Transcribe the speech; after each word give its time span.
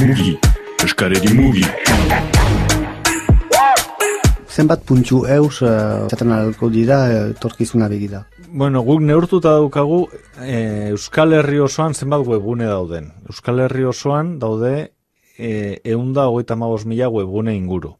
Mugi, 0.00 0.32
Euskareri 0.82 1.30
mugi. 1.38 1.62
Zenbat 4.50 4.82
puntxu 4.86 5.20
eus, 5.30 5.60
uh, 5.62 6.08
zaten 6.10 6.32
alko 6.34 6.66
dira, 6.70 6.98
uh, 7.06 7.28
torkizuna 7.38 7.86
begira. 7.88 8.24
Bueno, 8.48 8.82
guk 8.86 9.00
neurtuta 9.02 9.52
daukagu 9.54 10.04
e, 10.42 10.90
Euskal 10.92 11.34
Herri 11.34 11.58
osoan 11.62 11.94
zenbat 11.94 12.26
webgune 12.26 12.66
dauden. 12.66 13.08
Euskal 13.30 13.64
Herri 13.64 13.86
osoan 13.86 14.38
daude 14.38 14.90
e, 15.38 15.80
eunda 15.84 16.26
hogeita 16.26 16.56
mila 16.56 17.08
webgune 17.08 17.56
inguru. 17.56 17.96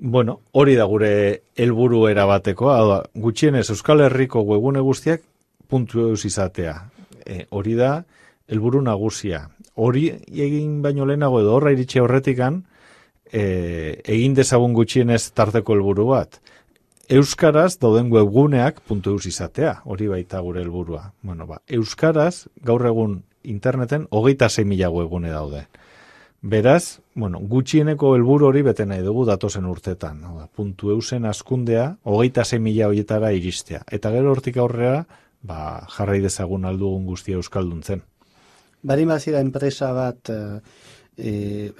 Bueno, 0.00 0.40
hori 0.52 0.76
da 0.76 0.84
gure 0.84 1.42
helburu 1.56 2.06
erabateko, 2.08 2.70
hau 2.70 2.88
da, 2.88 3.02
gutxienez 3.14 3.68
Euskal 3.70 4.00
Herriko 4.00 4.40
webgune 4.40 4.80
guztiak 4.80 5.22
puntu 5.68 6.08
eus 6.08 6.24
izatea. 6.24 6.90
E, 7.26 7.46
hori 7.50 7.74
da 7.74 8.04
helburu 8.48 8.80
nagusia. 8.80 9.48
Hori 9.76 10.08
egin 10.32 10.80
baino 10.82 11.06
lehenago 11.06 11.40
edo 11.42 11.54
horra 11.56 11.72
iritsi 11.74 12.00
horretikan, 12.00 12.62
e, 13.32 14.00
egin 14.04 14.34
dezagun 14.34 14.74
gutxienez 14.76 15.22
tarteko 15.36 15.76
helburu 15.76 16.08
bat. 16.12 16.40
Euskaraz 17.06 17.76
dauden 17.78 18.08
webguneak 18.10 18.80
puntu 18.88 19.12
eus 19.14 19.28
izatea, 19.30 19.76
hori 19.84 20.08
baita 20.10 20.40
gure 20.42 20.64
helburua. 20.64 21.12
Bueno, 21.22 21.46
ba, 21.46 21.60
Euskaraz 21.68 22.48
gaur 22.66 22.82
egun 22.88 23.20
interneten 23.46 24.08
hogeita 24.10 24.48
zei 24.48 24.64
mila 24.64 24.90
webgune 24.90 25.30
daude. 25.30 25.66
Beraz, 26.42 26.98
bueno, 27.14 27.38
gutxieneko 27.38 28.14
helburu 28.16 28.48
hori 28.48 28.62
bete 28.62 28.86
nahi 28.86 29.04
dugu 29.06 29.24
datozen 29.26 29.66
urtetan. 29.70 30.18
Hau 30.24 30.34
da, 30.40 30.48
puntu 30.48 30.90
eusen 30.94 31.24
askundea, 31.26 31.96
hogeita 32.02 32.44
zei 32.44 32.58
mila 32.62 32.90
horietara 32.90 33.30
iristea. 33.32 33.84
Eta 33.90 34.10
gero 34.14 34.34
hortik 34.34 34.58
aurrera, 34.58 35.06
ba, 35.42 35.86
jarrai 35.94 36.20
dezagun 36.24 36.66
aldugun 36.66 37.06
guztia 37.06 37.38
euskalduntzen. 37.38 38.02
Bari 38.86 39.06
bazira 39.08 39.40
enpresa 39.42 39.92
bat, 39.96 40.30
e, 40.30 41.30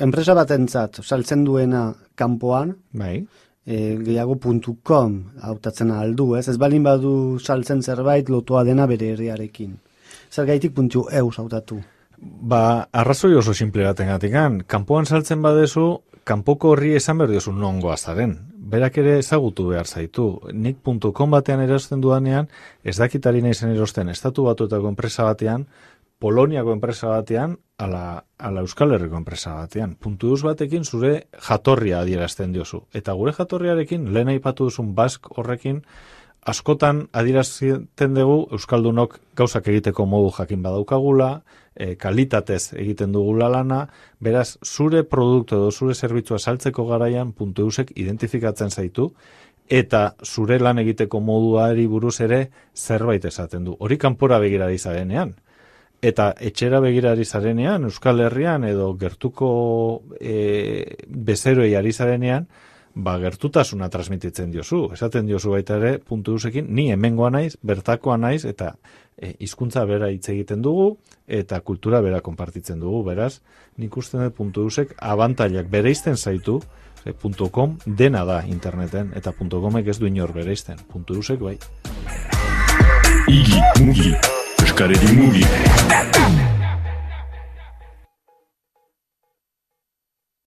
enpresa 0.03 0.35
bat 0.35 0.51
entzat, 0.57 1.03
saltzen 1.05 1.45
duena 1.47 1.89
kanpoan, 2.19 2.75
Bai, 2.93 3.21
e, 3.67 3.97
gehiago 4.03 4.39
puntu 4.43 4.79
com 4.83 5.19
hautatzen 5.43 5.91
aldu, 5.91 6.35
ez? 6.39 6.47
Ez 6.49 6.57
balin 6.59 6.87
badu 6.87 7.39
saltzen 7.43 7.83
zerbait 7.83 8.31
lotua 8.31 8.65
dena 8.65 8.87
bere 8.87 9.13
herriarekin. 9.15 9.77
Zer 10.31 10.47
gaitik 10.47 10.75
puntu 10.75 11.07
eus 11.11 11.37
hautatu. 11.39 11.81
Ba, 12.17 12.89
arrazoi 12.93 13.35
oso 13.37 13.55
simple 13.55 13.85
baten 13.85 14.09
gatikan. 14.09 14.63
Kanpoan 14.67 15.07
saltzen 15.07 15.43
badezu, 15.45 16.01
kanpoko 16.25 16.73
horri 16.75 16.95
esan 16.97 17.19
behar 17.21 17.35
diozu 17.35 17.53
nongoa 17.53 17.97
zaren. 17.97 18.39
Berak 18.67 18.97
ere 18.99 19.19
ezagutu 19.21 19.69
behar 19.69 19.87
zaitu. 19.87 20.41
Nik 20.53 20.79
.com 21.15 21.31
batean 21.31 21.61
erosten 21.63 22.01
dudanean, 22.01 22.49
ez 22.83 22.97
dakitari 22.99 23.43
nahi 23.43 23.55
zen 23.55 23.75
erosten 23.77 24.09
estatu 24.09 24.45
batuetako 24.49 24.89
enpresa 24.89 25.25
batean, 25.25 25.69
Poloniako 26.19 26.73
enpresa 26.73 27.11
batean, 27.13 27.59
ala, 27.77 28.25
ala 28.41 28.63
Euskal 28.65 28.95
Herriko 28.97 29.19
enpresa 29.21 29.53
batean. 29.59 29.99
Puntu 30.01 30.31
eus 30.33 30.41
batekin 30.47 30.87
zure 30.89 31.27
jatorria 31.49 31.99
adierazten 32.01 32.55
diozu. 32.55 32.87
Eta 32.97 33.13
gure 33.19 33.35
jatorriarekin, 33.37 34.09
lehen 34.15 34.33
aipatu 34.33 34.71
duzun 34.71 34.95
bask 34.97 35.29
horrekin, 35.37 35.83
askotan 36.47 37.07
adierazten 37.13 38.15
dugu 38.15 38.37
Euskaldunok 38.55 39.19
gauzak 39.37 39.67
egiteko 39.73 40.07
modu 40.07 40.31
jakin 40.37 40.63
badaukagula, 40.63 41.31
e, 41.75 41.95
kalitatez 41.99 42.73
egiten 42.79 43.13
dugula 43.13 43.49
lana, 43.51 43.87
beraz, 44.23 44.57
zure 44.65 45.03
produktu 45.05 45.59
edo 45.59 45.73
zure 45.73 45.95
zerbitzua 45.95 46.39
saltzeko 46.39 46.87
garaian 46.87 47.33
puntu 47.33 47.67
eusek 47.67 47.91
identifikatzen 47.97 48.71
zaitu, 48.71 49.11
eta 49.69 50.15
zure 50.23 50.61
lan 50.63 50.79
egiteko 50.79 51.21
moduari 51.21 51.89
buruz 51.91 52.21
ere 52.21 52.47
zerbait 52.75 53.25
esaten 53.25 53.65
du. 53.67 53.75
Hori 53.81 53.99
kanpora 53.99 54.39
begirari 54.39 54.79
zarenean. 54.79 55.35
Eta 56.03 56.31
etxera 56.39 56.79
begirari 56.81 57.25
zarenean, 57.25 57.89
Euskal 57.91 58.21
Herrian 58.23 58.65
edo 58.69 58.93
gertuko 59.01 59.51
e, 60.21 60.97
bezeroei 61.09 61.75
ari 61.75 61.93
zarenean, 61.93 62.47
ba, 62.97 63.19
gertutasuna 63.21 63.89
transmititzen 63.93 64.51
diozu. 64.51 64.87
Esaten 64.97 65.29
diozu 65.29 65.53
baita 65.53 65.77
ere, 65.77 65.99
puntu 66.01 66.37
eusekin, 66.37 66.71
ni 66.75 66.89
hemengoa 66.93 67.31
naiz, 67.31 67.57
bertakoa 67.63 68.17
naiz, 68.17 68.45
eta 68.49 68.73
e, 69.17 69.35
hizkuntza 69.45 69.85
bera 69.89 70.09
hitz 70.13 70.31
egiten 70.33 70.65
dugu, 70.65 70.89
eta 71.29 71.61
kultura 71.61 72.01
bera 72.01 72.23
konpartitzen 72.25 72.81
dugu, 72.81 73.05
beraz, 73.11 73.41
nik 73.77 73.97
uste 73.97 74.19
dut 74.23 74.37
puntu 74.37 74.65
eusek 74.67 74.97
abantailak 74.97 75.69
bereizten 75.71 76.17
zaitu, 76.17 76.59
e, 77.05 77.13
puntu 77.13 77.51
.com 77.53 77.77
dena 77.87 78.25
da 78.25 78.43
interneten, 78.49 79.13
eta 79.15 79.33
puntu 79.37 79.61
.comek 79.61 79.93
ez 79.93 79.99
du 80.01 80.09
inor 80.09 80.33
bereizten, 80.33 80.81
puntu 80.89 81.21
eusek 81.21 81.41
bai. 81.41 81.59
Igi, 83.29 83.61
mugi, 83.83 84.15
Euskareri 84.63 85.17
mugi. 85.19 86.56